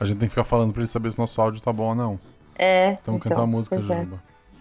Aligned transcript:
A 0.00 0.04
gente 0.04 0.18
tem 0.18 0.28
que 0.28 0.34
ficar 0.34 0.44
falando 0.44 0.72
pra 0.72 0.82
ele 0.82 0.90
saber 0.90 1.10
se 1.10 1.18
nosso 1.18 1.40
áudio 1.40 1.60
tá 1.60 1.72
bom 1.72 1.88
ou 1.88 1.94
não. 1.94 2.18
É. 2.56 2.98
Então, 3.02 3.16
então 3.16 3.30
canta 3.30 3.42
a 3.42 3.46
música, 3.46 3.76
pois 3.76 3.90
é. 3.90 4.06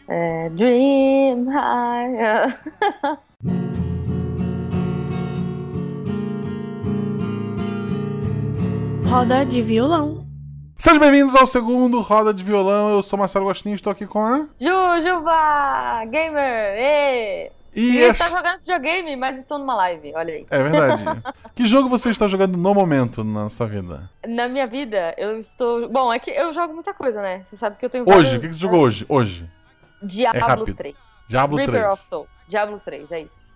É, 0.07 0.49
Dream 0.49 1.45
High. 1.49 2.57
Roda 9.07 9.45
de 9.45 9.61
violão. 9.61 10.25
Sejam 10.75 10.99
bem-vindos 10.99 11.35
ao 11.35 11.45
segundo 11.47 12.01
Roda 12.01 12.33
de 12.33 12.43
Violão. 12.43 12.89
Eu 12.89 13.01
sou 13.01 13.17
Marcelo 13.17 13.45
Gostinho 13.45 13.73
e 13.73 13.75
estou 13.75 13.91
aqui 13.91 14.05
com 14.05 14.19
a. 14.19 14.47
Jujuba! 14.59 16.05
Gamer! 16.05 16.77
Ê! 16.77 17.51
E 17.79 17.97
Eu 17.99 18.09
esta- 18.09 18.25
tá 18.25 18.31
jogando 18.31 18.57
videogame, 18.59 19.15
mas 19.15 19.37
estou 19.39 19.59
numa 19.59 19.75
live, 19.75 20.11
olha 20.15 20.33
aí. 20.33 20.45
É 20.49 20.63
verdade. 20.63 21.03
que 21.53 21.63
jogo 21.63 21.87
você 21.87 22.09
está 22.09 22.27
jogando 22.27 22.57
no 22.57 22.73
momento 22.73 23.23
na 23.23 23.49
sua 23.51 23.67
vida? 23.67 24.09
Na 24.27 24.47
minha 24.47 24.65
vida, 24.65 25.13
eu 25.17 25.37
estou. 25.37 25.87
Bom, 25.87 26.11
é 26.11 26.17
que 26.17 26.31
eu 26.31 26.51
jogo 26.51 26.73
muita 26.73 26.93
coisa, 26.93 27.21
né? 27.21 27.43
Você 27.43 27.55
sabe 27.55 27.77
que 27.77 27.85
eu 27.85 27.89
tenho 27.89 28.03
Hoje, 28.03 28.13
vários- 28.15 28.33
o 28.33 28.39
que, 28.39 28.47
você 28.47 28.59
jogou 28.59 28.79
hoje? 28.81 29.05
Hoje. 29.07 29.47
Diablo 30.01 30.39
É 30.39 30.43
rápido. 30.43 30.73
3. 30.75 30.95
Diablo 31.27 31.57
Reaper 31.57 31.81
3. 31.81 31.93
of 31.93 32.03
Souls. 32.07 32.29
Diablo 32.47 32.79
3, 32.83 33.11
é 33.11 33.21
isso. 33.21 33.47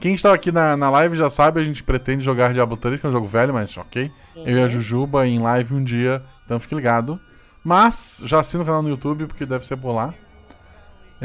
Quem 0.00 0.14
está 0.14 0.34
aqui 0.34 0.50
na, 0.50 0.76
na 0.76 0.90
live 0.90 1.16
já 1.16 1.30
sabe, 1.30 1.60
a 1.60 1.64
gente 1.64 1.82
pretende 1.82 2.24
jogar 2.24 2.52
Diablo 2.52 2.76
3, 2.76 2.98
que 3.00 3.06
é 3.06 3.08
um 3.08 3.12
jogo 3.12 3.26
velho, 3.28 3.54
mas 3.54 3.76
ok. 3.76 4.10
Eu 4.34 4.58
e 4.58 4.62
a 4.62 4.66
Jujuba 4.68 5.26
em 5.28 5.38
live 5.38 5.74
um 5.74 5.84
dia, 5.84 6.20
então 6.44 6.58
fique 6.58 6.74
ligado. 6.74 7.20
Mas 7.62 8.20
já 8.24 8.40
assina 8.40 8.62
o 8.62 8.66
canal 8.66 8.82
no 8.82 8.88
YouTube, 8.88 9.26
porque 9.26 9.46
deve 9.46 9.64
ser 9.64 9.76
por 9.76 9.92
lá. 9.92 10.12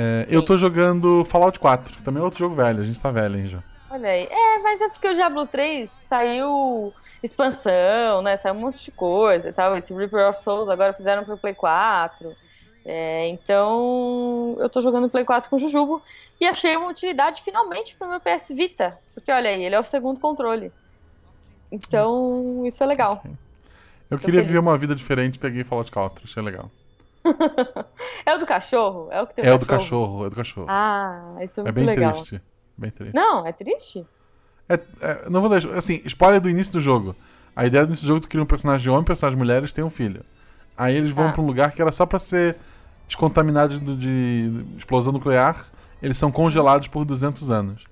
É, 0.02 0.26
eu 0.30 0.41
tô 0.41 0.55
jogando 0.55 1.26
Fallout 1.26 1.59
4, 1.59 1.98
que 1.98 2.03
também 2.03 2.21
é 2.21 2.23
outro 2.23 2.39
jogo 2.39 2.55
velho, 2.55 2.80
a 2.80 2.85
gente 2.85 3.02
tá 3.02 3.12
velho, 3.12 3.38
hein, 3.38 3.48
já. 3.48 3.59
Olha 3.89 4.09
aí. 4.09 4.30
É, 4.31 4.59
mas 4.59 4.80
é 4.80 4.88
porque 4.88 5.09
o 5.09 5.13
Diablo 5.13 5.45
3 5.45 5.89
saiu 6.08 6.94
expansão, 7.22 8.22
né? 8.22 8.38
Saiu 8.38 8.55
um 8.55 8.59
monte 8.59 8.85
de 8.85 8.91
coisa 8.91 9.49
e 9.49 9.52
tal. 9.52 9.75
Esse 9.75 9.94
Reaper 9.94 10.30
of 10.30 10.41
Souls 10.41 10.70
agora 10.70 10.94
fizeram 10.94 11.25
pro 11.25 11.38
Play 11.38 11.53
4. 11.53 12.34
É, 12.85 13.28
então, 13.28 14.56
eu 14.58 14.69
tô 14.69 14.81
jogando 14.81 15.09
Play 15.09 15.25
4 15.25 15.50
com 15.50 15.58
o 15.58 15.59
Jujubo 15.59 16.02
e 16.39 16.47
achei 16.47 16.78
uma 16.78 16.88
utilidade 16.88 17.41
finalmente 17.41 17.94
pro 17.97 18.08
meu 18.08 18.22
PS 18.22 18.50
Vita. 18.56 18.97
Porque 19.13 19.30
olha 19.30 19.50
aí, 19.50 19.66
ele 19.66 19.75
é 19.75 19.80
o 19.80 19.84
segundo 19.84 20.17
controle. 20.22 20.72
Então, 21.69 22.63
isso 22.66 22.81
é 22.81 22.88
legal. 22.88 23.22
Eu 24.09 24.17
Tô 24.17 24.23
queria 24.23 24.39
feliz. 24.39 24.47
viver 24.47 24.59
uma 24.59 24.78
vida 24.78 24.95
diferente, 24.95 25.38
peguei 25.38 25.66
Fallout 25.66 25.91
4, 25.91 26.23
achei 26.23 26.41
legal. 26.41 26.72
É 28.25 28.36
o 28.36 28.39
do 28.39 28.45
cachorro? 28.45 29.08
É 29.12 29.22
o 29.22 29.28
que 29.28 29.36
tem 29.36 29.45
É 29.45 29.53
o 29.53 29.58
do 29.58 29.66
cachorro, 29.66 30.23
é 30.23 30.28
o 30.28 30.30
do 30.30 30.36
cachorro. 30.36 30.67
Ah, 30.70 31.36
isso 31.42 31.59
é 31.59 31.62
é 31.62 31.64
muito 31.66 31.75
bem 31.75 31.86
legal. 31.86 32.12
triste. 32.14 32.42
Bem 32.78 32.92
triste. 32.92 33.14
Não, 33.16 33.45
é 33.45 33.52
triste? 33.52 34.08
É- 34.67 34.80
é, 35.02 35.30
não 35.30 35.42
vou 35.42 35.50
deixar. 35.50 35.70
Assim, 35.73 36.02
spoiler 36.06 36.40
do 36.40 36.50
início 36.50 36.73
do 36.73 36.80
jogo. 36.80 37.16
A 37.56 37.66
ideia 37.66 37.86
do 37.86 37.90
início 37.90 38.06
do 38.06 38.08
jogo 38.08 38.20
é 38.20 38.22
tu 38.22 38.30
cria 38.30 38.42
um 38.44 38.45
personagem 38.45 38.84
de 38.84 38.90
homem, 38.90 39.02
um 39.02 39.06
personagem 39.06 39.36
de 39.38 39.44
mulher, 39.44 39.58
eles 39.58 39.73
têm 39.73 39.84
um 39.84 39.90
filho. 39.90 40.22
Aí 40.78 40.95
eles 40.95 41.12
vão 41.12 41.28
Ah. 41.28 41.31
pra 41.31 41.42
um 41.42 41.45
lugar 41.45 41.72
que 41.72 41.81
era 41.81 41.92
só 41.92 42.06
pra 42.06 42.20
ser 42.20 42.56
descontaminados 43.08 43.80
do- 43.80 43.95
de 43.97 44.64
explosão 44.78 45.12
nuclear. 45.12 45.66
Eles 46.02 46.17
são 46.17 46.31
congelados 46.31 46.88
por 46.88 47.03
200 47.03 47.50
anos. 47.52 47.84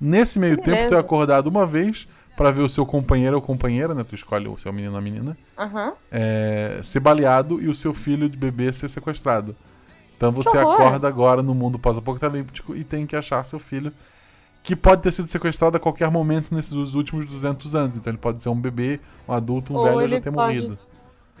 Nesse 0.00 0.38
meio 0.38 0.56
Que 0.58 0.62
tempo, 0.64 0.76
tu 0.76 0.80
é 0.80 0.84
beleza. 0.84 1.00
acordado 1.00 1.46
uma 1.48 1.66
vez 1.66 2.06
pra 2.36 2.50
ver 2.50 2.62
o 2.62 2.68
seu 2.68 2.84
companheiro 2.84 3.36
ou 3.36 3.42
companheira, 3.42 3.94
né? 3.94 4.04
Tu 4.04 4.14
escolhe 4.14 4.46
o 4.48 4.58
seu 4.58 4.72
menino 4.72 4.92
ou 4.92 4.98
a 4.98 5.02
menina, 5.02 5.36
Aham. 5.58 5.92
é, 6.12 6.78
ser 6.82 7.00
baleado 7.00 7.60
e 7.60 7.68
o 7.68 7.74
seu 7.74 7.94
filho 7.94 8.28
de 8.28 8.36
bebê 8.36 8.72
ser 8.72 8.88
sequestrado. 8.88 9.56
Então 10.16 10.32
você 10.32 10.56
acorda 10.56 11.08
agora 11.08 11.42
no 11.42 11.54
mundo 11.54 11.78
pós-apocalíptico 11.78 12.74
e 12.74 12.84
tem 12.84 13.06
que 13.06 13.16
achar 13.16 13.44
seu 13.44 13.58
filho, 13.58 13.92
que 14.62 14.74
pode 14.74 15.02
ter 15.02 15.12
sido 15.12 15.28
sequestrado 15.28 15.76
a 15.76 15.80
qualquer 15.80 16.10
momento 16.10 16.54
nesses 16.54 16.94
últimos 16.94 17.24
200 17.26 17.74
anos. 17.76 17.96
Então 17.96 18.10
ele 18.10 18.18
pode 18.18 18.42
ser 18.42 18.48
um 18.48 18.56
bebê, 18.60 18.98
um 19.28 19.32
adulto, 19.32 19.72
um 19.72 19.76
Ou 19.76 19.84
velho 19.84 20.00
ou 20.00 20.08
já 20.08 20.20
ter 20.20 20.32
pode- 20.32 20.54
morrido. 20.58 20.78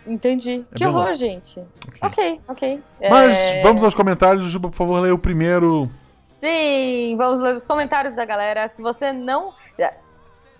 Entendi. 0.06 0.64
É 0.70 0.76
que 0.76 0.86
horror, 0.86 1.02
louco. 1.06 1.14
gente. 1.18 1.58
Ok. 1.88 2.00
Ok, 2.02 2.40
ok. 2.46 2.82
Mas 3.10 3.34
É, 3.34 3.60
vamos 3.62 3.82
aos 3.82 3.92
comentários. 3.94 4.44
Juba, 4.44 4.68
por 4.68 4.76
favor, 4.76 5.00
leia 5.00 5.12
o 5.12 5.18
primeiro. 5.18 5.90
Sim, 6.38 7.16
vamos 7.16 7.40
ler 7.40 7.56
os 7.56 7.66
comentários 7.66 8.14
da 8.14 8.24
galera. 8.24 8.68
Se 8.68 8.80
você 8.82 9.12
não. 9.12 9.52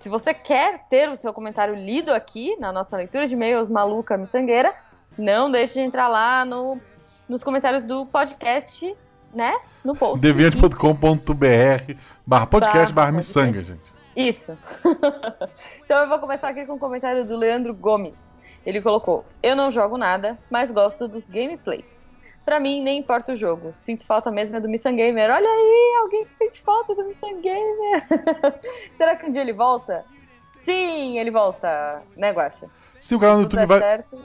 Se 0.07 0.09
você 0.09 0.33
quer 0.33 0.87
ter 0.89 1.09
o 1.09 1.17
seu 1.17 1.33
comentário 1.33 1.75
lido 1.75 2.15
aqui 2.15 2.55
na 2.61 2.73
nossa 2.73 2.97
leitura 2.97 3.27
de 3.27 3.35
e-mails 3.35 3.69
maluca 3.69 4.17
miçangueira, 4.17 4.73
não 5.19 5.51
deixe 5.51 5.75
de 5.75 5.81
entrar 5.81 6.07
lá 6.07 6.45
no, 6.45 6.81
nos 7.29 7.43
comentários 7.43 7.83
do 7.83 8.07
podcast, 8.07 8.97
né? 9.35 9.59
No 9.85 9.97
post. 9.97 10.23
deviante.com.br 10.23 11.95
barra 12.25 12.47
podcast 12.47 12.95
Barra 12.95 13.11
miçanga, 13.11 13.61
gente. 13.61 13.83
Isso. 14.15 14.57
então 15.85 15.99
eu 16.03 16.09
vou 16.09 16.21
começar 16.21 16.51
aqui 16.51 16.65
com 16.65 16.75
o 16.75 16.79
comentário 16.79 17.25
do 17.25 17.37
Leandro 17.37 17.75
Gomes. 17.75 18.37
Ele 18.65 18.81
colocou: 18.81 19.25
Eu 19.43 19.57
não 19.57 19.73
jogo 19.73 19.99
nada, 19.99 20.39
mas 20.49 20.71
gosto 20.71 21.09
dos 21.09 21.27
gameplays. 21.27 22.15
Pra 22.47 22.59
mim, 22.61 22.81
nem 22.83 23.01
importa 23.01 23.33
o 23.33 23.37
jogo. 23.37 23.73
Sinto 23.75 24.07
falta 24.07 24.31
mesmo 24.31 24.57
é 24.57 24.61
do 24.61 24.69
Missan 24.69 24.95
Gamer. 24.95 25.29
Olha 25.31 25.49
aí, 25.49 25.99
alguém 26.01 26.25
sente 26.39 26.63
falta 26.63 26.95
do 26.95 27.05
Missan 27.05 27.41
Gamer. 27.43 28.07
Será 28.97 29.17
que 29.17 29.27
um 29.27 29.31
dia 29.31 29.43
ele 29.43 29.53
volta? 29.53 30.05
Sim, 30.49 31.19
ele 31.19 31.31
volta, 31.33 32.01
né, 32.17 32.31
Guaxa? 32.33 32.69
Sim, 33.01 33.17
o 33.17 33.19
canal 33.19 33.39
no 33.39 33.43
Tudo 33.49 33.61
YouTube 33.61 33.69
vai, 33.69 33.79
certo. 33.81 34.17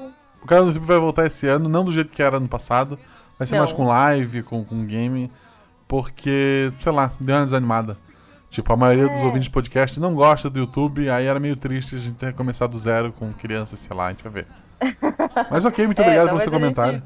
o 0.41 0.45
canal 0.45 0.65
no 0.65 0.69
YouTube 0.71 0.85
vai 0.85 0.99
voltar 0.99 1.25
esse 1.25 1.47
ano, 1.47 1.67
não 1.67 1.83
do 1.83 1.91
jeito 1.91 2.13
que 2.13 2.21
era 2.21 2.39
no 2.39 2.47
passado. 2.47 2.97
Vai 3.39 3.47
ser 3.47 3.55
Não. 3.55 3.61
mais 3.61 3.73
com 3.73 3.83
live, 3.85 4.43
com, 4.43 4.63
com 4.63 4.85
game. 4.85 5.31
Porque, 5.87 6.71
sei 6.81 6.91
lá, 6.91 7.11
deu 7.19 7.35
uma 7.35 7.43
desanimada. 7.45 7.97
Tipo, 8.49 8.71
a 8.73 8.77
maioria 8.77 9.07
dos 9.09 9.21
É. 9.21 9.25
ouvintes 9.25 9.45
de 9.45 9.51
podcast 9.51 9.99
não 9.99 10.13
gosta 10.13 10.49
do 10.49 10.59
YouTube, 10.59 11.09
aí 11.09 11.25
era 11.25 11.39
meio 11.39 11.55
triste 11.55 11.95
a 11.95 11.99
gente 11.99 12.15
ter 12.17 12.33
começado 12.33 12.71
do 12.71 12.79
zero 12.79 13.11
com 13.13 13.31
crianças, 13.33 13.79
sei 13.79 13.95
lá, 13.95 14.07
a 14.07 14.09
gente 14.09 14.23
vai 14.23 14.31
ver. 14.31 14.47
Mas 15.49 15.65
ok, 15.65 15.85
muito 15.85 15.99
É, 16.01 16.05
obrigado 16.05 16.27
pelo 16.29 16.39
seu 16.41 16.49
a 16.49 16.53
gente- 16.53 16.61
comentário. 16.61 17.03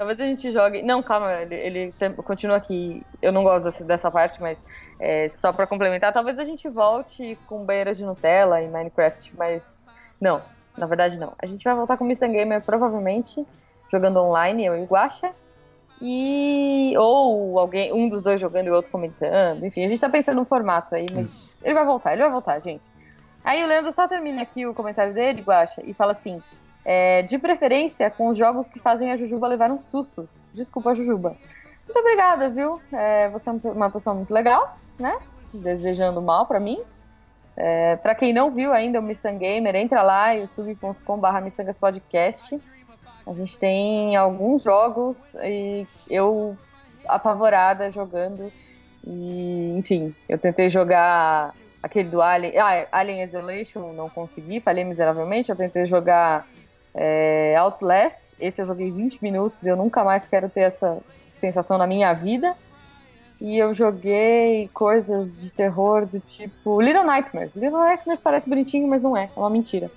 Talvez 0.00 0.18
a 0.18 0.24
gente 0.24 0.50
jogue. 0.50 0.80
Não, 0.80 1.02
calma, 1.02 1.42
ele, 1.42 1.54
ele 1.56 1.92
tem- 1.92 2.10
continua 2.14 2.56
aqui. 2.56 3.04
Eu 3.20 3.30
não 3.30 3.42
gosto 3.42 3.84
dessa, 3.84 4.10
parte, 4.10 4.40
mas 4.40 4.58
é, 4.98 5.28
só 5.28 5.52
pra 5.52 5.66
complementar, 5.66 6.10
talvez 6.10 6.38
a 6.38 6.44
gente 6.44 6.66
volte 6.70 7.38
com 7.46 7.66
banheiras 7.66 7.98
de 7.98 8.06
Nutella 8.06 8.62
em 8.62 8.70
Minecraft, 8.70 9.36
mas 9.36 9.88
não, 10.18 10.40
na 10.74 10.86
verdade 10.86 11.18
não. 11.18 11.34
A 11.38 11.44
gente 11.44 11.62
vai 11.62 11.74
voltar 11.74 11.98
com 11.98 12.06
Mr. 12.06 12.28
Gamer 12.28 12.64
provavelmente, 12.64 13.46
jogando 13.92 14.20
online, 14.20 14.64
eu 14.64 14.74
e 14.74 14.80
o 14.80 14.86
Guaxa. 14.86 15.32
E. 16.00 16.94
Ou 16.96 17.58
alguém, 17.58 17.92
um 17.92 18.08
dos 18.08 18.22
dois 18.22 18.40
jogando 18.40 18.68
e 18.68 18.70
o 18.70 18.74
outro 18.76 18.90
comentando. 18.90 19.66
Enfim, 19.66 19.84
a 19.84 19.86
gente 19.86 20.00
tá 20.00 20.08
pensando 20.08 20.36
num 20.36 20.46
formato 20.46 20.94
aí, 20.94 21.04
mas 21.12 21.26
Isso. 21.26 21.60
ele 21.62 21.74
vai 21.74 21.84
voltar, 21.84 22.14
ele 22.14 22.22
vai 22.22 22.30
voltar, 22.30 22.58
gente. 22.58 22.88
Aí 23.44 23.62
o 23.62 23.66
Leandro 23.66 23.92
só 23.92 24.08
termina 24.08 24.40
aqui 24.40 24.66
o 24.66 24.72
comentário 24.72 25.12
dele, 25.12 25.42
Guaxa, 25.42 25.82
e 25.84 25.92
fala 25.92 26.12
assim: 26.12 26.42
é, 26.84 27.22
de 27.22 27.38
preferência 27.38 28.10
com 28.10 28.28
os 28.28 28.38
jogos 28.38 28.66
que 28.66 28.78
fazem 28.78 29.12
a 29.12 29.16
Jujuba 29.16 29.48
levar 29.48 29.70
uns 29.70 29.84
sustos. 29.84 30.50
Desculpa, 30.52 30.94
Jujuba. 30.94 31.36
Muito 31.84 31.98
obrigada, 31.98 32.48
viu? 32.48 32.80
É, 32.92 33.28
você 33.28 33.50
é 33.50 33.52
uma 33.52 33.90
pessoa 33.90 34.14
muito 34.14 34.32
legal, 34.32 34.76
né? 34.98 35.18
Desejando 35.52 36.22
mal 36.22 36.46
pra 36.46 36.60
mim. 36.60 36.80
É, 37.56 37.96
para 37.96 38.14
quem 38.14 38.32
não 38.32 38.50
viu 38.50 38.72
ainda 38.72 39.00
o 39.00 39.02
Missan 39.02 39.36
Gamer, 39.36 39.74
entra 39.76 40.02
lá, 40.02 40.30
youtube.com.br 40.32 41.40
missangaspodcast. 41.42 42.60
A 43.26 43.32
gente 43.32 43.58
tem 43.58 44.16
alguns 44.16 44.62
jogos 44.62 45.34
e 45.42 45.86
eu 46.08 46.56
apavorada 47.06 47.90
jogando. 47.90 48.52
E, 49.04 49.74
enfim, 49.76 50.14
eu 50.28 50.38
tentei 50.38 50.68
jogar 50.68 51.54
aquele 51.82 52.08
do 52.08 52.22
Alien, 52.22 52.58
ah, 52.58 52.86
Alien 52.92 53.22
Isolation, 53.22 53.92
não 53.92 54.08
consegui, 54.08 54.60
falhei 54.60 54.84
miseravelmente. 54.84 55.50
Eu 55.50 55.56
tentei 55.56 55.84
jogar 55.86 56.46
é, 56.94 57.54
Outlast, 57.56 58.34
esse 58.40 58.60
eu 58.60 58.66
joguei 58.66 58.90
20 58.90 59.22
minutos, 59.22 59.66
eu 59.66 59.76
nunca 59.76 60.04
mais 60.04 60.26
quero 60.26 60.48
ter 60.48 60.62
essa 60.62 60.98
sensação 61.16 61.78
na 61.78 61.86
minha 61.86 62.12
vida. 62.12 62.54
E 63.40 63.56
eu 63.56 63.72
joguei 63.72 64.68
coisas 64.74 65.40
de 65.40 65.50
terror 65.50 66.04
do 66.04 66.20
tipo 66.20 66.80
Little 66.80 67.04
Nightmares. 67.04 67.56
Little 67.56 67.80
Nightmares 67.80 68.20
parece 68.20 68.48
bonitinho, 68.48 68.86
mas 68.86 69.00
não 69.00 69.16
é, 69.16 69.30
é 69.34 69.38
uma 69.38 69.48
mentira. 69.48 69.90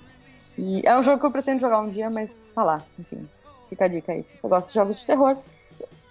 E 0.56 0.80
é 0.84 0.96
um 0.98 1.02
jogo 1.02 1.20
que 1.20 1.26
eu 1.26 1.30
pretendo 1.30 1.60
jogar 1.60 1.80
um 1.80 1.88
dia, 1.88 2.08
mas 2.08 2.46
tá 2.54 2.62
lá, 2.62 2.82
enfim. 2.98 3.28
Fica 3.68 3.84
a 3.84 3.88
dica 3.88 4.12
aí. 4.12 4.22
Se 4.22 4.36
você 4.36 4.48
gosta 4.48 4.68
de 4.68 4.74
jogos 4.74 4.98
de 4.98 5.04
terror, 5.06 5.36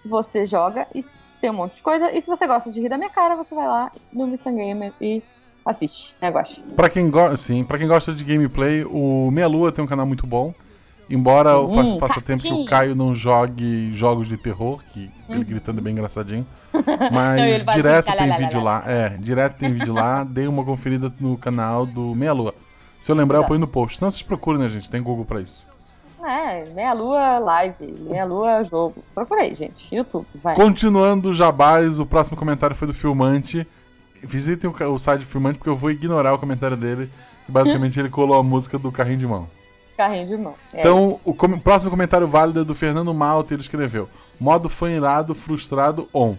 você 0.05 0.45
joga 0.45 0.85
e 0.93 0.99
tem 1.41 1.49
um 1.49 1.53
monte 1.53 1.77
de 1.77 1.83
coisa. 1.83 2.11
E 2.11 2.21
se 2.21 2.27
você 2.27 2.45
gosta 2.45 2.71
de 2.71 2.79
rir 2.79 2.89
da 2.89 2.97
minha 2.97 3.09
cara, 3.09 3.35
você 3.35 3.55
vai 3.55 3.67
lá 3.67 3.91
no 4.11 4.27
Missan 4.27 4.55
Gamer 4.55 4.93
e 5.01 5.23
assiste, 5.65 6.15
né, 6.21 6.29
Guache? 6.29 6.61
Pra 6.75 6.89
quem, 6.89 7.09
go 7.09 7.35
sim, 7.35 7.63
pra 7.63 7.79
quem 7.79 7.87
gosta 7.87 8.13
de 8.13 8.23
gameplay, 8.23 8.83
o 8.83 9.31
Meia 9.31 9.47
Lua 9.47 9.71
tem 9.71 9.83
um 9.83 9.87
canal 9.87 10.05
muito 10.05 10.27
bom. 10.27 10.53
Embora 11.09 11.67
Sim, 11.67 11.75
faça, 11.75 11.97
faça 11.99 12.21
tempo 12.21 12.41
que 12.41 12.53
o 12.53 12.65
Caio 12.65 12.95
não 12.95 13.13
jogue 13.13 13.91
jogos 13.91 14.27
de 14.27 14.37
terror, 14.37 14.81
que 14.91 15.11
ele 15.29 15.43
gritando 15.43 15.79
é 15.79 15.81
bem 15.83 15.93
engraçadinho. 15.93 16.45
Mas 17.11 17.63
Não, 17.63 17.73
direto 17.73 18.11
tem 18.11 18.29
lá, 18.29 18.37
vídeo 18.37 18.61
lá, 18.61 18.79
lá. 18.79 18.91
É, 18.91 19.09
direto 19.19 19.57
tem 19.57 19.73
vídeo 19.73 19.93
lá. 19.93 20.23
Dei 20.25 20.47
uma 20.47 20.63
conferida 20.63 21.13
no 21.19 21.37
canal 21.37 21.85
do 21.85 22.15
Meia 22.15 22.33
Lua. 22.33 22.55
Se 22.99 23.11
eu 23.11 23.15
lembrar, 23.15 23.39
eu 23.39 23.41
Tá. 23.43 23.49
ponho 23.49 23.59
no 23.59 23.67
post. 23.67 23.97
Senão 23.99 24.09
vocês 24.09 24.23
procurem, 24.23 24.61
né, 24.61 24.69
gente? 24.69 24.89
Tem 24.89 25.03
Google 25.03 25.25
pra 25.25 25.41
isso. 25.41 25.67
É, 26.25 26.63
Meia 26.73 26.93
Lua 26.93 27.37
Live, 27.39 27.75
Meia 28.09 28.23
Lua 28.23 28.63
Jogo. 28.63 29.03
Procura 29.13 29.41
aí, 29.41 29.53
gente. 29.53 29.93
YouTube, 29.93 30.25
vai. 30.41 30.55
Continuando 30.55 31.29
o 31.29 31.33
jabás, 31.33 31.99
o 31.99 32.05
próximo 32.05 32.37
comentário 32.37 32.75
foi 32.75 32.87
do 32.87 32.93
Filmante. 32.93 33.67
Visitem 34.21 34.69
o, 34.69 34.93
o 34.93 34.97
site 34.97 35.19
do 35.19 35.25
Filmante, 35.25 35.57
porque 35.57 35.69
eu 35.69 35.75
vou 35.75 35.91
ignorar 35.91 36.33
o 36.33 36.39
comentário 36.39 36.77
dele. 36.77 37.09
Que 37.45 37.51
basicamente 37.51 37.99
ele 37.99 38.09
colou 38.09 38.37
a 38.39 38.43
música 38.43 38.79
do 38.79 38.89
carrinho 38.89 39.17
de 39.17 39.27
mão. 39.27 39.49
Carrinho 39.97 40.25
de 40.27 40.37
mão. 40.37 40.55
É 40.73 40.79
Então, 40.79 41.03
isso. 41.11 41.19
o 41.23 41.33
com- 41.33 41.59
próximo 41.59 41.91
comentário 41.91 42.27
válido 42.27 42.61
é 42.61 42.63
do 42.63 42.73
Fernando 42.75 43.13
Malta. 43.13 43.53
Ele 43.53 43.61
escreveu: 43.61 44.09
Modo 44.39 44.69
fã 44.69 44.89
irado, 44.89 45.35
frustrado, 45.35 46.07
on. 46.13 46.35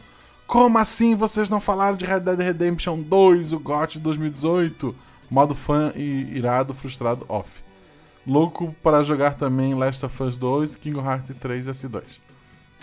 Como 0.47 0.77
assim 0.79 1.15
vocês 1.15 1.49
não 1.49 1.61
falaram 1.61 1.97
de 1.97 2.05
Red 2.05 2.21
Dead 2.21 2.39
Redemption 2.39 3.01
2, 3.01 3.53
o 3.53 3.59
GOT 3.59 3.99
2018? 3.99 4.95
Modo 5.31 5.55
fã 5.55 5.93
e 5.97 6.33
irado, 6.37 6.75
frustrado, 6.75 7.25
off. 7.29 7.63
Louco 8.27 8.75
para 8.83 9.03
jogar 9.03 9.35
também 9.35 9.75
Last 9.75 10.05
of 10.05 10.23
Us 10.23 10.37
2, 10.37 10.77
Kingdom 10.77 11.05
Hearts 11.05 11.35
3 11.39 11.67
e 11.67 11.71
S2. 11.71 12.03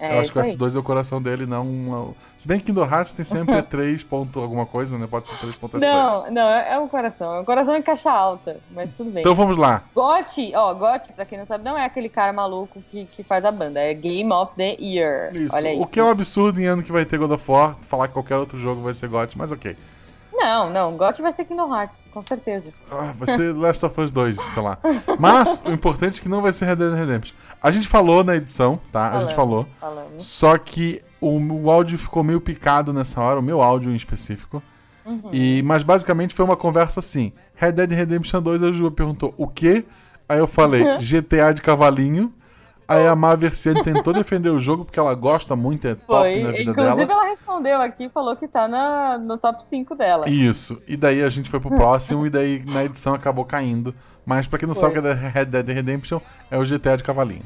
É 0.01 0.15
Eu 0.15 0.19
acho 0.21 0.31
que 0.31 0.39
o 0.39 0.41
aí. 0.41 0.51
S2 0.55 0.75
é 0.75 0.79
o 0.79 0.83
coração 0.83 1.21
dele, 1.21 1.45
não. 1.45 1.61
uma- 1.69 2.13
Se 2.37 2.47
bem 2.47 2.57
que 2.59 2.65
Kingdom 2.65 2.85
Hearts 2.85 3.13
tem 3.13 3.23
sempre 3.23 3.61
3 3.63 4.03
ponto 4.03 4.39
alguma 4.39 4.65
coisa, 4.65 4.97
né? 4.97 5.05
Pode 5.07 5.27
ser 5.27 5.37
3 5.37 5.55
ponto 5.55 5.77
S2. 5.77 5.81
Não, 5.81 6.31
não, 6.31 6.49
é 6.49 6.79
um 6.79 6.87
coração. 6.87 7.35
É 7.35 7.39
um 7.41 7.45
coração 7.45 7.75
em 7.75 7.81
caixa 7.83 8.11
alta, 8.11 8.57
mas 8.71 8.95
tudo 8.97 9.11
bem. 9.11 9.21
Então 9.21 9.35
vamos 9.35 9.57
lá. 9.57 9.83
Gotti, 9.93 10.51
ó, 10.55 10.73
Gotti, 10.73 11.13
pra 11.13 11.23
quem 11.23 11.37
não 11.37 11.45
sabe, 11.45 11.63
não 11.63 11.77
é 11.77 11.85
aquele 11.85 12.09
cara 12.09 12.33
maluco 12.33 12.81
que, 12.89 13.05
que 13.05 13.21
faz 13.21 13.45
a 13.45 13.51
banda, 13.51 13.79
é 13.79 13.93
Game 13.93 14.31
of 14.33 14.53
the 14.55 14.75
Year. 14.79 15.35
Isso. 15.35 15.55
Olha 15.55 15.69
aí. 15.69 15.79
O 15.79 15.85
que 15.85 15.99
é 15.99 16.03
um 16.03 16.09
absurdo 16.09 16.59
em 16.59 16.65
ano 16.65 16.81
que 16.81 16.91
vai 16.91 17.05
ter 17.05 17.19
God 17.19 17.31
of 17.31 17.51
War, 17.51 17.75
falar 17.87 18.07
que 18.07 18.13
qualquer 18.13 18.37
outro 18.37 18.57
jogo 18.57 18.81
vai 18.81 18.95
ser 18.95 19.07
GOT, 19.07 19.37
mas 19.37 19.51
ok. 19.51 19.77
Não, 20.41 20.69
não, 20.69 20.97
Gotti 20.97 21.21
vai 21.21 21.31
ser 21.31 21.45
Kingdom 21.45 21.73
Hearts, 21.73 22.07
com 22.11 22.21
certeza. 22.21 22.71
Ah, 22.91 23.13
vai 23.15 23.35
ser 23.35 23.53
Last 23.53 23.85
of 23.85 24.01
Us 24.01 24.11
2, 24.11 24.41
sei 24.41 24.63
lá. 24.63 24.77
Mas 25.19 25.61
o 25.65 25.71
importante 25.71 26.19
é 26.19 26.23
que 26.23 26.27
não 26.27 26.41
vai 26.41 26.51
ser 26.51 26.65
Red 26.65 26.77
Dead 26.77 26.93
Redemption. 26.93 27.35
A 27.61 27.71
gente 27.71 27.87
falou 27.87 28.23
na 28.23 28.35
edição, 28.35 28.79
tá? 28.91 29.17
A 29.17 29.19
gente 29.21 29.35
falou. 29.35 29.65
Falamos, 29.65 30.01
falamos. 30.01 30.25
Só 30.25 30.57
que 30.57 31.01
o, 31.19 31.37
o 31.37 31.69
áudio 31.69 31.97
ficou 31.99 32.23
meio 32.23 32.41
picado 32.41 32.91
nessa 32.91 33.21
hora, 33.21 33.39
o 33.39 33.43
meu 33.43 33.61
áudio 33.61 33.91
em 33.91 33.95
específico. 33.95 34.61
Uhum. 35.05 35.29
E, 35.31 35.61
mas 35.63 35.83
basicamente 35.83 36.33
foi 36.33 36.43
uma 36.43 36.57
conversa 36.57 36.99
assim. 36.99 37.31
Red 37.55 37.73
Dead 37.73 37.91
Redemption 37.91 38.41
2, 38.41 38.63
a 38.63 38.71
Ju 38.71 38.89
perguntou 38.91 39.33
o 39.37 39.47
quê? 39.47 39.85
Aí 40.27 40.39
eu 40.39 40.47
falei 40.47 40.83
GTA 40.97 41.53
de 41.53 41.61
cavalinho. 41.61 42.33
Aí 42.91 43.07
a 43.07 43.15
Maversiane 43.15 43.83
tentou 43.83 44.13
defender 44.13 44.49
o 44.49 44.59
jogo 44.59 44.83
porque 44.85 44.99
ela 44.99 45.13
gosta 45.15 45.55
muito, 45.55 45.87
é 45.87 45.95
top 45.95 46.07
Foi. 46.07 46.43
na 46.43 46.51
vida 46.51 46.71
Inclusive, 46.71 47.05
dela. 47.05 47.11
ela 47.13 47.29
respondeu 47.29 47.81
aqui 47.81 48.03
e 48.05 48.09
falou 48.09 48.35
que 48.35 48.47
tá 48.47 48.67
na, 48.67 49.17
no 49.17 49.37
top 49.37 49.63
5 49.63 49.95
dela. 49.95 50.29
Isso. 50.29 50.81
E 50.87 50.97
daí 50.97 51.23
a 51.23 51.29
gente 51.29 51.49
foi 51.49 51.59
pro 51.59 51.69
próximo 51.69 52.25
e 52.25 52.29
daí 52.29 52.63
na 52.65 52.83
edição 52.83 53.13
acabou 53.13 53.45
caindo. 53.45 53.95
Mas 54.25 54.47
pra 54.47 54.59
quem 54.59 54.67
não 54.67 54.75
Foi. 54.75 54.81
sabe 54.81 54.99
o 54.99 55.01
que 55.01 55.07
é 55.07 55.13
Red 55.13 55.45
Dead 55.45 55.67
Redemption, 55.67 56.19
é 56.49 56.57
o 56.57 56.63
GTA 56.63 56.97
de 56.97 57.03
cavalinho. 57.03 57.43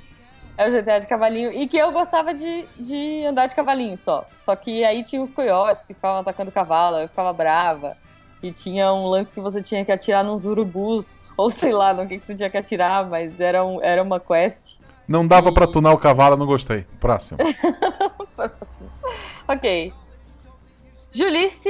É 0.57 0.67
o 0.67 0.71
GTA 0.71 0.99
de 0.99 1.07
cavalinho. 1.07 1.51
E 1.51 1.67
que 1.67 1.77
eu 1.77 1.91
gostava 1.91 2.33
de, 2.33 2.65
de 2.79 3.25
andar 3.25 3.47
de 3.47 3.55
cavalinho 3.55 3.97
só. 3.97 4.25
Só 4.37 4.55
que 4.55 4.83
aí 4.83 5.03
tinha 5.03 5.21
os 5.21 5.31
coiotes 5.31 5.85
que 5.85 5.93
ficavam 5.93 6.21
atacando 6.21 6.49
o 6.49 6.53
cavalo, 6.53 6.97
eu 6.97 7.07
ficava 7.07 7.31
brava. 7.33 7.97
E 8.41 8.51
tinha 8.51 8.91
um 8.93 9.05
lance 9.05 9.33
que 9.33 9.41
você 9.41 9.61
tinha 9.61 9.83
que 9.83 9.91
atirar 9.91 10.23
nos 10.23 10.45
urubus. 10.45 11.17
Ou 11.37 11.49
sei 11.49 11.73
lá 11.73 11.93
no 11.93 12.07
que, 12.07 12.17
que 12.17 12.25
você 12.25 12.35
tinha 12.35 12.49
que 12.49 12.57
atirar, 12.57 13.05
mas 13.05 13.37
era, 13.39 13.65
um, 13.65 13.81
era 13.81 14.01
uma 14.01 14.19
quest. 14.19 14.77
Não 15.07 15.25
dava 15.27 15.49
E- 15.49 15.53
pra 15.53 15.67
tunar 15.67 15.93
o 15.93 15.97
cavalo, 15.97 16.35
não 16.37 16.45
gostei. 16.45 16.85
Próximo. 16.99 17.37
ok. 19.47 19.93
Julice 21.11 21.69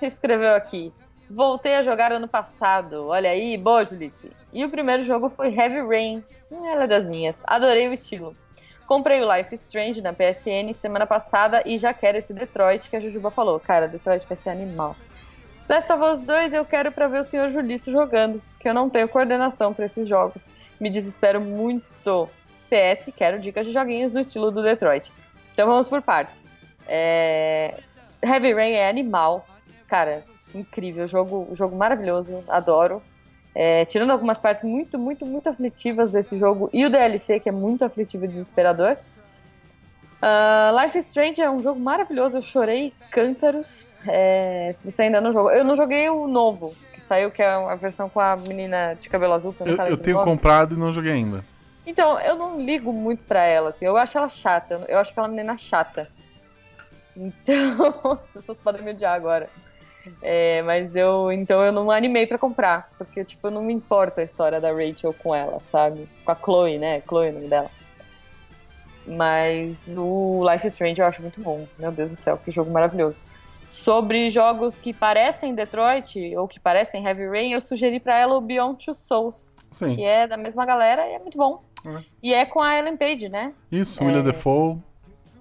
escreveu 0.00 0.54
aqui. 0.54 0.92
Voltei 1.30 1.76
a 1.76 1.82
jogar 1.82 2.12
ano 2.12 2.28
passado. 2.28 3.06
Olha 3.06 3.30
aí, 3.30 3.56
boa, 3.56 3.84
Julice. 3.84 4.30
E 4.52 4.64
o 4.64 4.70
primeiro 4.70 5.02
jogo 5.02 5.28
foi 5.30 5.48
Heavy 5.54 5.80
Rain. 5.80 6.22
Hum, 6.50 6.66
Ela 6.66 6.84
é 6.84 6.86
das 6.86 7.04
minhas. 7.06 7.42
Adorei 7.46 7.88
o 7.88 7.92
estilo. 7.92 8.36
Comprei 8.86 9.22
o 9.22 9.32
Life 9.34 9.54
Strange 9.54 10.02
na 10.02 10.12
PSN 10.12 10.72
semana 10.74 11.06
passada 11.06 11.62
e 11.64 11.78
já 11.78 11.94
quero 11.94 12.18
esse 12.18 12.34
Detroit 12.34 12.90
que 12.90 12.96
a 12.96 13.00
Jujuba 13.00 13.30
falou. 13.30 13.58
Cara, 13.58 13.88
Detroit 13.88 14.26
vai 14.26 14.36
ser 14.36 14.50
animal. 14.50 14.94
Last 15.68 15.90
of 15.90 16.02
Us 16.02 16.20
2 16.20 16.52
eu 16.52 16.64
quero 16.66 16.92
pra 16.92 17.08
ver 17.08 17.20
o 17.20 17.24
senhor 17.24 17.48
Julício 17.48 17.90
jogando, 17.90 18.42
que 18.60 18.68
eu 18.68 18.74
não 18.74 18.90
tenho 18.90 19.08
coordenação 19.08 19.72
pra 19.72 19.86
esses 19.86 20.06
jogos. 20.06 20.42
Me 20.78 20.90
desespero 20.90 21.40
muito. 21.40 22.28
PS, 22.72 23.12
quero 23.14 23.38
dicas 23.38 23.66
de 23.66 23.72
joguinhos 23.72 24.12
no 24.12 24.20
estilo 24.20 24.50
do 24.50 24.62
Detroit. 24.62 25.12
Então 25.52 25.68
vamos 25.68 25.88
por 25.88 26.00
partes. 26.00 26.48
É, 26.88 27.74
Heavy 28.22 28.54
Rain 28.54 28.72
é 28.72 28.88
animal. 28.88 29.46
Cara, 29.86 30.24
incrível. 30.54 31.06
Jogo, 31.06 31.48
jogo 31.52 31.76
maravilhoso. 31.76 32.42
Adoro. 32.48 33.02
É, 33.54 33.84
tirando 33.84 34.10
algumas 34.10 34.38
partes 34.38 34.64
muito, 34.64 34.98
muito, 34.98 35.26
muito 35.26 35.46
aflitivas 35.50 36.10
desse 36.10 36.38
jogo 36.38 36.70
e 36.72 36.86
o 36.86 36.90
DLC, 36.90 37.38
que 37.38 37.50
é 37.50 37.52
muito 37.52 37.84
aflitivo 37.84 38.24
e 38.24 38.28
desesperador. 38.28 38.96
Ah, 40.22 40.72
Life 40.80 40.96
is 40.96 41.06
Strange 41.06 41.42
é 41.42 41.50
um 41.50 41.60
jogo 41.60 41.80
maravilhoso. 41.80 42.38
Eu 42.38 42.42
chorei 42.42 42.94
cântaros. 43.10 43.92
É, 44.06 44.70
se 44.72 44.88
você 44.88 45.02
ainda 45.02 45.20
não 45.20 45.32
jogou. 45.32 45.50
Eu 45.50 45.64
não 45.64 45.74
joguei 45.74 46.08
o 46.08 46.28
novo, 46.28 46.72
que 46.94 47.02
saiu, 47.02 47.30
que 47.30 47.42
é 47.42 47.48
a 47.48 47.74
versão 47.74 48.08
com 48.08 48.20
a 48.20 48.36
menina 48.36 48.96
de 48.98 49.08
cabelo 49.08 49.34
azul. 49.34 49.54
Eu, 49.60 49.76
Eu, 49.86 49.96
tenho 49.98 50.22
comprado 50.22 50.76
e 50.76 50.78
não 50.78 50.92
joguei 50.92 51.12
ainda. 51.12 51.44
Então, 51.86 52.18
eu 52.20 52.36
não 52.36 52.60
ligo 52.60 52.92
muito 52.92 53.24
pra 53.24 53.44
ela, 53.44 53.70
assim. 53.70 53.84
Eu 53.84 53.96
acho 53.96 54.16
ela 54.16 54.28
chata. 54.28 54.84
Eu 54.88 54.98
acho 54.98 55.10
aquela 55.10 55.28
menina 55.28 55.56
chata. 55.56 56.08
Então, 57.16 58.12
as 58.20 58.30
pessoas 58.30 58.58
podem 58.58 58.82
me 58.82 58.92
odiar 58.92 59.14
agora. 59.14 59.48
É, 60.20 60.62
mas 60.62 60.96
eu, 60.96 61.30
então 61.30 61.62
eu 61.62 61.70
não 61.70 61.90
animei 61.90 62.26
pra 62.26 62.38
comprar, 62.38 62.90
porque 62.98 63.24
tipo, 63.24 63.46
eu 63.46 63.50
não 63.52 63.62
me 63.62 63.72
importo 63.72 64.20
a 64.20 64.24
história 64.24 64.60
da 64.60 64.72
Rachel 64.72 65.14
com 65.14 65.34
ela, 65.34 65.60
sabe? 65.60 66.08
Com 66.24 66.32
a 66.32 66.34
Chloe, 66.34 66.78
né? 66.78 67.00
Chloe 67.02 67.28
é 67.28 67.30
o 67.30 67.34
nome 67.34 67.48
dela. 67.48 67.70
Mas 69.06 69.94
o 69.96 70.48
Life 70.48 70.66
is 70.66 70.72
Strange 70.72 71.00
eu 71.00 71.06
acho 71.06 71.22
muito 71.22 71.40
bom. 71.40 71.66
Meu 71.78 71.92
Deus 71.92 72.12
do 72.12 72.16
céu, 72.16 72.36
que 72.36 72.50
jogo 72.50 72.70
maravilhoso. 72.70 73.20
Sobre 73.66 74.28
jogos 74.28 74.76
que 74.76 74.92
parecem 74.92 75.54
Detroit 75.54 76.36
ou 76.36 76.48
que 76.48 76.58
parecem 76.58 77.04
Heavy 77.04 77.26
Rain, 77.28 77.52
eu 77.52 77.60
sugeri 77.60 78.00
pra 78.00 78.18
ela 78.18 78.36
o 78.36 78.40
Beyond 78.40 78.84
Two 78.84 78.94
Souls, 78.94 79.56
Sim. 79.70 79.96
que 79.96 80.04
é 80.04 80.26
da 80.26 80.36
mesma 80.36 80.66
galera 80.66 81.06
e 81.06 81.14
é 81.14 81.18
muito 81.18 81.38
bom. 81.38 81.62
É. 81.86 82.02
E 82.22 82.34
é 82.34 82.44
com 82.46 82.60
a 82.60 82.78
Ellen 82.78 82.96
Page, 82.96 83.28
né? 83.28 83.52
Isso, 83.70 84.04
William 84.04 84.22
Defoe. 84.22 84.78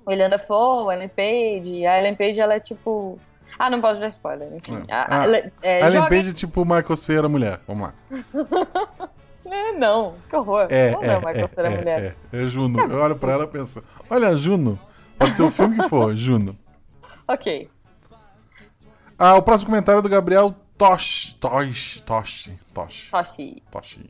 William 0.08 0.30
Dafoe, 0.30 0.94
Ellen 0.94 1.10
Page. 1.10 1.86
A 1.86 2.00
Ellen 2.00 2.16
Page, 2.16 2.40
ela 2.42 2.56
é 2.56 2.60
tipo. 2.60 3.20
Ah, 3.60 3.70
não 3.70 3.80
posso 3.82 4.00
dar 4.00 4.08
spoiler, 4.08 4.52
enfim. 4.56 4.84
É. 4.88 4.94
A- 4.94 5.06
Ah, 5.08 5.22
a- 5.22 5.24
ela- 5.26 5.52
é, 5.62 5.80
Ellen 5.82 5.92
joga- 6.00 6.10
Page 6.10 6.30
é 6.30 6.34
tipo 6.34 6.66
Michael 6.66 6.96
Cera 6.96 7.30
mulher. 7.30 7.60
Vamos 7.68 7.84
lá. 7.90 7.94
É, 9.44 9.74
não, 9.74 10.16
que 10.30 10.36
horror. 10.36 10.68
É, 10.70 10.92
não, 10.92 11.04
é, 11.04 11.08
não, 11.08 11.16
Michael 11.18 11.46
é, 11.46 11.48
Cera 11.50 11.68
é, 11.68 11.78
mulher. 11.78 12.16
é, 12.32 12.38
é 12.42 12.46
Juno. 12.48 12.80
Eu 12.80 13.00
olho 13.02 13.18
pra 13.18 13.34
ela 13.34 13.44
e 13.44 13.48
penso, 13.48 13.84
olha, 14.10 14.34
Juno. 14.36 14.80
Pode 15.18 15.36
ser 15.36 15.42
o 15.44 15.52
filme 15.52 15.78
que 15.78 15.90
for, 15.90 16.16
Juno. 16.16 16.58
Ok. 17.28 17.70
Ah, 19.18 19.36
o 19.36 19.42
próximo 19.42 19.70
comentário 19.70 20.00
é 20.00 20.02
do 20.02 20.08
Gabriel 20.10 20.56
Tosh. 20.78 21.34
Tosh. 21.40 22.02
Tosh. 22.02 22.52
Tosh. 22.74 23.10
Toshi. 23.12 23.64
Toshi. 23.72 24.10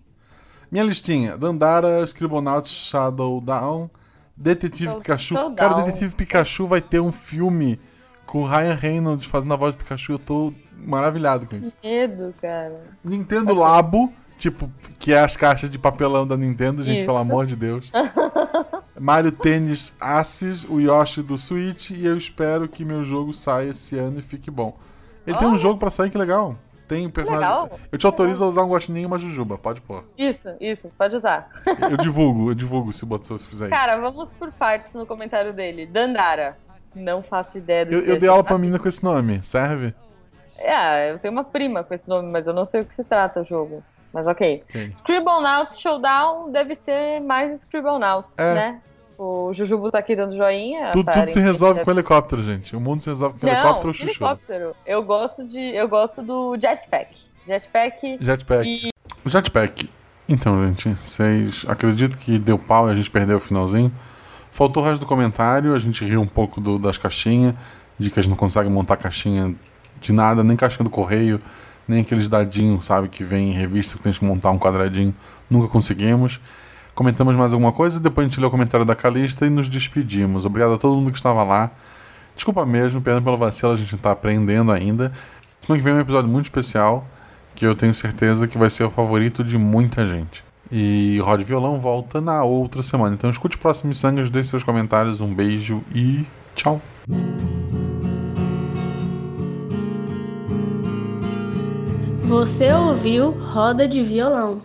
Minha 0.71 0.83
listinha: 0.85 1.37
Dandara, 1.37 2.01
Scribblenauts, 2.03 2.71
Shadow 2.71 3.41
Down, 3.41 3.89
Detetive 4.35 4.95
Pikachu. 4.95 5.35
Showdown. 5.35 5.55
Cara, 5.55 5.81
Detetive 5.83 6.15
Pikachu 6.15 6.65
vai 6.65 6.81
ter 6.81 6.99
um 6.99 7.11
filme 7.11 7.79
com 8.25 8.43
o 8.43 8.45
Ryan 8.45 8.75
Reynolds 8.75 9.25
fazendo 9.25 9.53
a 9.53 9.57
voz 9.57 9.73
do 9.73 9.77
Pikachu. 9.79 10.13
Eu 10.13 10.19
tô 10.19 10.53
maravilhado 10.77 11.45
com 11.45 11.57
isso. 11.57 11.75
Medo, 11.83 12.33
cara. 12.41 12.81
Nintendo 13.03 13.53
Labo, 13.53 14.11
tipo, 14.37 14.71
que 14.97 15.13
é 15.13 15.19
as 15.19 15.35
caixas 15.35 15.69
de 15.69 15.77
papelão 15.77 16.25
da 16.25 16.37
Nintendo, 16.37 16.83
gente, 16.83 16.99
Isso. 16.99 17.05
pelo 17.05 17.17
amor 17.17 17.45
de 17.45 17.55
Deus. 17.55 17.91
Mario 18.99 19.31
Tennis 19.31 19.93
Assis, 19.99 20.63
o 20.63 20.79
Yoshi 20.79 21.21
do 21.21 21.37
Switch, 21.37 21.91
e 21.91 22.05
eu 22.05 22.15
espero 22.15 22.67
que 22.67 22.85
meu 22.85 23.03
jogo 23.03 23.33
saia 23.33 23.69
esse 23.69 23.97
ano 23.97 24.19
e 24.19 24.21
fique 24.21 24.49
bom. 24.49 24.77
Ele 25.25 25.37
tem 25.37 25.47
um 25.47 25.57
jogo 25.57 25.79
pra 25.79 25.89
sair, 25.89 26.09
que 26.09 26.17
legal. 26.17 26.55
Tem 26.91 27.09
personagem. 27.09 27.47
Legal. 27.47 27.79
Eu 27.89 27.97
te 27.97 28.05
autorizo 28.05 28.43
a 28.43 28.47
usar 28.47 28.65
um 28.65 28.69
guaxinim 28.69 29.03
e 29.03 29.05
uma 29.05 29.17
jujuba, 29.17 29.57
pode 29.57 29.79
pôr. 29.79 30.03
Isso, 30.17 30.49
isso, 30.59 30.89
pode 30.97 31.15
usar. 31.15 31.49
Eu 31.89 31.95
divulgo, 31.95 32.51
eu 32.51 32.53
divulgo 32.53 32.91
se 32.91 33.05
botar 33.05 33.37
se 33.37 33.47
fizer 33.47 33.69
Cara, 33.69 33.95
vamos 33.95 34.27
por 34.37 34.51
partes 34.51 34.93
no 34.93 35.05
comentário 35.05 35.53
dele. 35.53 35.85
Dandara. 35.85 36.57
Não 36.93 37.23
faço 37.23 37.57
ideia 37.57 37.85
do 37.85 37.95
isso. 37.95 38.09
Eu, 38.09 38.15
eu 38.15 38.19
dei 38.19 38.27
aula 38.27 38.41
esse 38.41 38.47
pra 38.49 38.57
menina 38.57 38.77
com 38.77 38.89
esse 38.89 39.01
nome, 39.01 39.41
serve? 39.41 39.93
É, 40.57 41.11
eu 41.11 41.19
tenho 41.19 41.31
uma 41.31 41.45
prima 41.45 41.81
com 41.81 41.93
esse 41.93 42.09
nome, 42.09 42.29
mas 42.29 42.45
eu 42.45 42.53
não 42.53 42.65
sei 42.65 42.81
o 42.81 42.85
que 42.85 42.93
se 42.93 43.05
trata 43.05 43.39
o 43.39 43.45
jogo. 43.45 43.81
Mas 44.11 44.27
ok. 44.27 44.61
Ok. 44.67 44.91
Scribblenauts 44.93 45.79
Showdown 45.79 46.51
deve 46.51 46.75
ser 46.75 47.21
mais 47.21 47.53
Scribblenauts, 47.61 48.37
É. 48.37 48.53
né? 48.53 48.81
O 49.23 49.53
Jujubo 49.53 49.91
tá 49.91 49.99
aqui 49.99 50.15
dando 50.15 50.35
joinha. 50.35 50.89
Tudo, 50.93 51.11
tudo 51.11 51.27
se 51.27 51.39
resolve 51.39 51.83
com 51.85 51.91
helicóptero, 51.91 52.41
gente. 52.41 52.75
O 52.75 52.79
mundo 52.81 53.01
se 53.03 53.09
resolve 53.09 53.37
com 53.37 53.45
Não, 53.45 53.53
helicóptero 53.53 53.87
ou 53.89 53.93
chuchu. 53.93 54.09
helicóptero. 54.09 54.75
Eu 54.83 55.03
gosto 55.03 55.43
de. 55.47 55.59
Eu 55.59 55.87
gosto 55.87 56.23
do 56.23 56.57
jetpack. 56.59 57.15
Jetpack 57.45 58.17
Jetpack. 58.19 58.67
e. 58.67 58.89
Jetpack. 59.29 59.87
Então, 60.27 60.65
gente, 60.67 60.89
vocês 60.95 61.63
acreditam 61.67 62.17
que 62.17 62.39
deu 62.39 62.57
pau 62.57 62.87
e 62.89 62.91
a 62.91 62.95
gente 62.95 63.11
perdeu 63.11 63.37
o 63.37 63.39
finalzinho? 63.39 63.91
Faltou 64.51 64.81
o 64.81 64.85
resto 64.87 65.01
do 65.01 65.05
comentário, 65.05 65.75
a 65.75 65.77
gente 65.79 66.03
riu 66.03 66.19
um 66.21 66.27
pouco 66.27 66.59
do- 66.59 66.79
das 66.79 66.97
caixinhas, 66.97 67.53
de 67.99 68.09
que 68.09 68.19
a 68.19 68.23
gente 68.23 68.31
não 68.31 68.37
consegue 68.37 68.69
montar 68.69 68.97
caixinha 68.97 69.53
de 69.99 70.11
nada, 70.11 70.43
nem 70.43 70.57
caixinha 70.57 70.83
do 70.83 70.89
correio, 70.89 71.39
nem 71.87 72.01
aqueles 72.01 72.27
dadinhos, 72.27 72.85
sabe, 72.87 73.07
que 73.07 73.23
vem 73.23 73.49
em 73.51 73.53
revista 73.53 73.97
que 73.97 74.03
tem 74.03 74.11
que 74.11 74.25
montar 74.25 74.49
um 74.49 74.57
quadradinho. 74.57 75.13
Nunca 75.47 75.67
conseguimos. 75.67 76.39
Comentamos 77.01 77.35
mais 77.35 77.51
alguma 77.51 77.71
coisa, 77.71 77.99
depois 77.99 78.27
a 78.27 78.29
gente 78.29 78.39
lê 78.39 78.45
o 78.45 78.51
comentário 78.51 78.85
da 78.85 78.93
Calista 78.93 79.43
e 79.47 79.49
nos 79.49 79.67
despedimos. 79.67 80.45
Obrigado 80.45 80.75
a 80.75 80.77
todo 80.77 80.95
mundo 80.95 81.09
que 81.09 81.17
estava 81.17 81.41
lá. 81.41 81.71
Desculpa 82.35 82.63
mesmo, 82.63 83.01
pena 83.01 83.19
pelo 83.19 83.37
vacilo, 83.37 83.71
a 83.71 83.75
gente 83.75 83.97
tá 83.97 84.11
aprendendo 84.11 84.71
ainda. 84.71 85.11
Semana 85.61 85.79
que 85.79 85.83
vem 85.83 85.93
é 85.93 85.95
um 85.95 85.99
episódio 85.99 86.29
muito 86.29 86.45
especial, 86.45 87.03
que 87.55 87.65
eu 87.65 87.73
tenho 87.73 87.91
certeza 87.91 88.47
que 88.47 88.55
vai 88.55 88.69
ser 88.69 88.83
o 88.83 88.91
favorito 88.91 89.43
de 89.43 89.57
muita 89.57 90.05
gente. 90.05 90.43
E 90.71 91.17
Rod 91.23 91.41
Violão 91.41 91.79
volta 91.79 92.21
na 92.21 92.43
outra 92.43 92.83
semana. 92.83 93.15
Então 93.15 93.31
escute 93.31 93.57
o 93.57 93.59
próximo 93.59 93.87
Missangas, 93.87 94.29
deixe 94.29 94.49
seus 94.49 94.63
comentários. 94.63 95.21
Um 95.21 95.33
beijo 95.33 95.81
e 95.95 96.23
tchau. 96.53 96.79
Você 102.25 102.71
ouviu 102.71 103.31
Roda 103.31 103.87
de 103.87 104.03
Violão. 104.03 104.61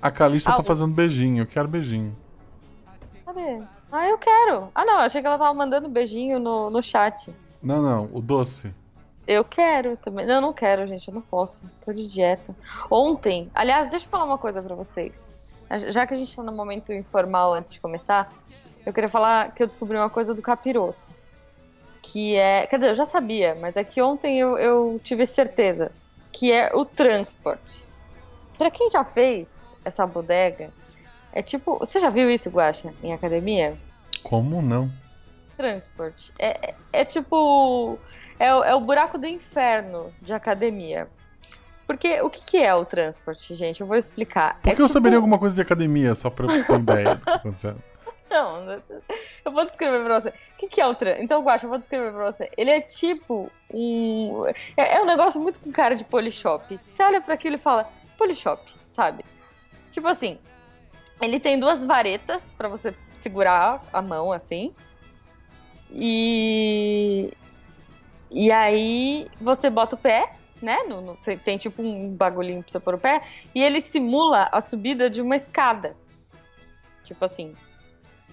A 0.00 0.10
Calista 0.10 0.52
tá 0.54 0.62
fazendo 0.62 0.94
beijinho. 0.94 1.42
Eu 1.42 1.46
quero 1.46 1.66
beijinho. 1.66 2.16
Cadê? 3.24 3.60
Ah, 3.90 4.08
eu 4.08 4.18
quero. 4.18 4.68
Ah, 4.74 4.84
não, 4.84 4.98
achei 4.98 5.20
que 5.20 5.26
ela 5.26 5.38
tava 5.38 5.52
mandando 5.52 5.88
beijinho 5.88 6.38
no, 6.38 6.70
no 6.70 6.82
chat. 6.82 7.34
Não, 7.62 7.82
não. 7.82 8.08
O 8.12 8.20
doce. 8.20 8.72
Eu 9.26 9.44
quero 9.44 9.96
também. 9.96 10.24
Não, 10.24 10.36
eu 10.36 10.40
não 10.40 10.52
quero, 10.52 10.86
gente. 10.86 11.08
Eu 11.08 11.14
não 11.14 11.22
posso. 11.22 11.64
Tô 11.84 11.92
de 11.92 12.06
dieta. 12.06 12.54
Ontem, 12.90 13.50
aliás, 13.54 13.88
deixa 13.88 14.06
eu 14.06 14.10
falar 14.10 14.24
uma 14.24 14.38
coisa 14.38 14.62
pra 14.62 14.76
vocês. 14.76 15.36
Já 15.88 16.06
que 16.06 16.14
a 16.14 16.16
gente 16.16 16.34
tá 16.34 16.42
no 16.42 16.52
momento 16.52 16.92
informal 16.92 17.52
antes 17.52 17.72
de 17.72 17.80
começar, 17.80 18.32
eu 18.84 18.92
queria 18.92 19.08
falar 19.08 19.52
que 19.52 19.62
eu 19.62 19.66
descobri 19.66 19.96
uma 19.96 20.08
coisa 20.08 20.32
do 20.32 20.40
capiroto. 20.40 21.08
Que 22.12 22.36
é. 22.36 22.66
Quer 22.66 22.76
dizer, 22.76 22.90
eu 22.90 22.94
já 22.94 23.04
sabia, 23.04 23.56
mas 23.60 23.76
é 23.76 23.82
que 23.82 24.00
ontem 24.00 24.38
eu, 24.38 24.56
eu 24.56 25.00
tive 25.02 25.26
certeza. 25.26 25.90
Que 26.32 26.52
é 26.52 26.70
o 26.74 26.84
transporte. 26.84 27.84
Pra 28.56 28.70
quem 28.70 28.88
já 28.90 29.02
fez 29.02 29.64
essa 29.84 30.06
bodega, 30.06 30.70
é 31.32 31.42
tipo. 31.42 31.78
Você 31.78 31.98
já 31.98 32.08
viu 32.08 32.30
isso, 32.30 32.48
Guaxa, 32.50 32.92
em 33.02 33.12
academia? 33.12 33.76
Como 34.22 34.62
não? 34.62 34.90
Transport. 35.56 36.30
É, 36.38 36.70
é, 36.70 36.74
é 36.92 37.04
tipo. 37.04 37.98
É, 38.38 38.54
o- 38.54 38.62
é 38.64 38.74
o 38.74 38.80
buraco 38.80 39.18
do 39.18 39.26
inferno 39.26 40.12
de 40.22 40.32
academia. 40.32 41.08
Porque 41.86 42.20
o 42.20 42.28
que, 42.28 42.40
que 42.44 42.56
é 42.58 42.74
o 42.74 42.84
transporte, 42.84 43.54
gente? 43.54 43.80
Eu 43.80 43.86
vou 43.86 43.96
explicar. 43.96 44.58
Por 44.60 44.68
é 44.70 44.74
que 44.74 44.80
eu 44.82 44.86
tipo- 44.86 44.92
saberia 44.92 45.18
alguma 45.18 45.38
coisa 45.38 45.54
de 45.54 45.62
academia, 45.62 46.14
só 46.14 46.28
pra 46.30 46.46
eu 46.46 46.64
ter 46.64 46.78
ideia 46.80 47.14
do 47.14 47.18
que 47.20 47.24
tá 47.24 47.34
acontecendo? 47.34 47.82
Não, 48.28 48.70
eu 49.44 49.52
vou 49.52 49.64
descrever 49.66 50.02
pra 50.04 50.20
você. 50.20 50.28
O 50.30 50.32
que, 50.58 50.68
que 50.68 50.80
é 50.80 50.86
o 50.86 50.94
transporte? 50.94 51.24
Então, 51.24 51.42
Guaxa, 51.42 51.66
eu 51.66 51.70
vou 51.70 51.78
descrever 51.78 52.12
pra 52.12 52.24
você. 52.32 52.50
Ele 52.56 52.70
é 52.70 52.80
tipo 52.80 53.50
um. 53.72 54.44
É, 54.76 54.96
é 54.96 55.02
um 55.02 55.06
negócio 55.06 55.40
muito 55.40 55.60
com 55.60 55.70
cara 55.70 55.94
de 55.94 56.04
polishop. 56.04 56.78
Você 56.88 57.02
olha 57.02 57.20
pra 57.20 57.34
aquilo 57.34 57.54
e 57.54 57.58
fala, 57.58 57.88
polishop, 58.18 58.60
sabe? 58.88 59.24
Tipo 59.92 60.08
assim, 60.08 60.38
ele 61.22 61.38
tem 61.38 61.58
duas 61.58 61.84
varetas 61.84 62.52
pra 62.58 62.68
você 62.68 62.94
segurar 63.12 63.84
a 63.92 64.02
mão 64.02 64.32
assim. 64.32 64.74
E. 65.90 67.32
E 68.30 68.50
aí 68.50 69.28
você 69.40 69.70
bota 69.70 69.94
o 69.94 69.98
pé, 69.98 70.32
né? 70.60 70.78
No, 70.88 71.00
no- 71.00 71.16
tem 71.44 71.56
tipo 71.56 71.80
um 71.80 72.08
bagulhinho 72.10 72.62
pra 72.62 72.72
você 72.72 72.80
pôr 72.80 72.94
o 72.94 72.98
pé. 72.98 73.22
E 73.54 73.62
ele 73.62 73.80
simula 73.80 74.48
a 74.50 74.60
subida 74.60 75.08
de 75.08 75.22
uma 75.22 75.36
escada. 75.36 75.96
Tipo 77.04 77.24
assim. 77.24 77.54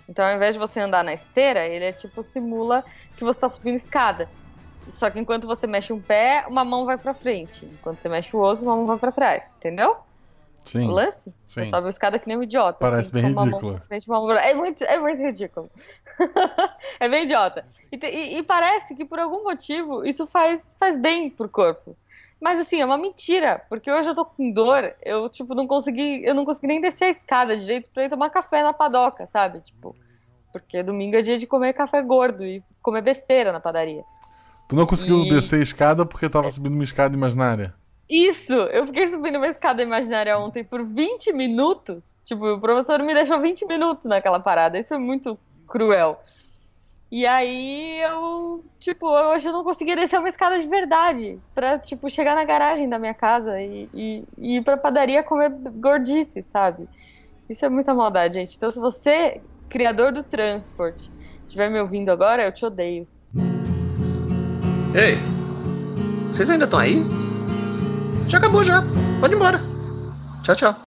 Então, 0.08 0.26
ao 0.26 0.36
invés 0.36 0.54
de 0.56 0.60
você 0.60 0.80
andar 0.80 1.04
na 1.04 1.14
esteira, 1.14 1.66
ele 1.66 1.86
é 1.86 1.94
tipo 1.94 2.22
simula 2.24 2.84
que 3.16 3.24
você 3.24 3.40
tá 3.40 3.50
subindo 3.50 3.76
escada. 3.76 4.30
Só 4.90 5.10
que 5.10 5.20
enquanto 5.20 5.48
você 5.48 5.66
mexe 5.66 5.94
um 5.94 6.02
pé, 6.02 6.46
uma 6.48 6.66
mão 6.66 6.86
vai 6.86 6.98
pra 6.98 7.14
frente. 7.14 7.66
Enquanto 7.66 8.02
você 8.02 8.10
mexe 8.10 8.36
o 8.36 8.40
outro, 8.40 8.66
uma 8.66 8.76
mão 8.76 8.86
vai 8.86 8.98
pra 8.98 9.12
trás. 9.12 9.54
Entendeu? 9.58 9.96
Sim. 10.66 10.88
O 10.88 10.92
lance? 10.92 11.30
Sim. 11.46 11.64
Você 11.64 11.66
sobe 11.66 11.88
a 11.88 11.90
escada 11.90 12.20
que 12.20 12.28
nem 12.28 12.38
um 12.38 12.44
idiota. 12.44 12.80
Parece 12.80 13.12
bem 13.12 13.24
com 13.24 13.30
uma 13.30 13.46
mão 13.46 13.60
ridículo. 13.60 13.82
frente, 13.86 14.08
uma 14.10 14.20
mão 14.20 14.32
É 14.32 14.54
muito, 14.54 14.84
é 14.84 15.00
muito 15.00 15.22
ridículo. 15.22 15.70
é 17.00 17.10
bem 17.10 17.24
idiota. 17.24 17.66
E, 17.92 17.98
e- 18.06 18.38
e 18.40 18.44
parece 18.44 18.96
que 18.96 19.06
por 19.06 19.20
algum 19.20 19.44
motivo 19.44 20.06
isso 20.06 20.26
faz, 20.28 20.76
faz 20.80 20.98
bem 20.98 21.30
pro 21.30 21.50
corpo. 21.50 21.98
Mas 22.44 22.60
assim, 22.60 22.82
é 22.82 22.86
uma 22.86 22.98
mentira, 22.98 23.64
porque 23.70 23.90
hoje 23.90 24.10
eu 24.10 24.14
tô 24.14 24.26
com 24.26 24.52
dor, 24.52 24.94
eu 25.02 25.30
tipo 25.30 25.56
não 25.56 25.66
consegui, 25.66 26.22
eu 26.26 26.36
não 26.36 26.44
consegui 26.44 26.68
nem 26.68 26.82
descer 26.82 27.06
a 27.06 27.10
escada 27.10 27.56
direito 27.56 27.90
pra 27.94 28.04
ir 28.04 28.10
tomar 28.10 28.30
café 28.30 28.62
na 28.62 28.74
padoca, 28.74 29.26
sabe? 29.32 29.62
Tipo, 29.62 29.96
porque 30.52 30.84
domingo 30.84 31.16
é 31.16 31.22
dia 31.22 31.38
de 31.38 31.48
comer 31.48 31.72
café 31.72 32.02
gordo 32.02 32.44
e 32.44 32.62
comer 32.82 33.02
besteira 33.02 33.54
na 33.54 33.62
padaria. 33.62 34.04
Tu 34.68 34.76
não 34.76 34.86
conseguiu 34.86 35.20
E- 35.24 35.30
descer 35.30 35.62
a 35.62 35.64
escada 35.64 36.06
porque 36.06 36.30
tava 36.30 36.50
subindo 36.52 36.74
uma 36.74 36.84
escada 36.84 37.16
imaginária. 37.16 37.74
Isso! 38.10 38.52
Eu 38.54 38.86
fiquei 38.88 39.08
subindo 39.08 39.38
uma 39.38 39.48
escada 39.48 39.82
imaginária 39.82 40.38
ontem 40.38 40.66
por 40.66 40.84
20 40.86 41.32
minutos. 41.32 42.18
Tipo, 42.26 42.56
o 42.56 42.60
professor 42.60 43.02
me 43.02 43.14
deixou 43.14 43.40
20 43.40 43.66
minutos 43.66 44.04
naquela 44.04 44.42
parada. 44.42 44.78
Isso 44.78 44.94
é 44.94 44.98
muito 44.98 45.40
cruel. 45.66 46.20
E 47.16 47.28
aí 47.28 48.02
eu, 48.02 48.66
tipo, 48.80 49.08
hoje 49.08 49.48
eu 49.48 49.54
não 49.54 49.64
conseguia 49.64 49.96
descer 49.96 50.18
uma 50.18 50.30
escada 50.30 50.60
de 50.60 50.68
verdade. 50.68 51.40
Pra, 51.54 51.78
tipo, 51.78 52.10
chegar 52.10 52.34
na 52.34 52.44
garagem 52.44 52.90
da 52.90 52.98
minha 52.98 53.14
casa 53.14 53.62
e, 53.62 53.88
e, 53.94 54.24
e 54.36 54.58
ir 54.58 54.64
pra 54.64 54.78
padaria 54.78 55.22
comer 55.22 55.52
gordice, 55.76 56.42
sabe? 56.42 56.90
Isso 57.48 57.64
é 57.64 57.70
muita 57.70 57.94
maldade, 57.94 58.34
gente. 58.34 58.58
Então, 58.58 58.72
se 58.72 58.80
você, 58.80 59.40
criador 59.70 60.12
do 60.12 60.24
transporte, 60.24 61.12
estiver 61.46 61.70
me 61.70 61.80
ouvindo 61.80 62.10
agora, 62.10 62.46
eu 62.46 62.52
te 62.52 62.66
odeio. 62.66 63.08
Ei, 64.96 65.16
vocês 66.32 66.50
ainda 66.50 66.66
estão 66.66 66.80
aí? 66.80 67.04
Já 68.28 68.40
acabou 68.40 68.64
já. 68.64 68.82
Pode 69.20 69.36
ir 69.36 69.38
embora. 69.38 69.62
Tchau, 70.42 70.56
tchau. 70.56 70.76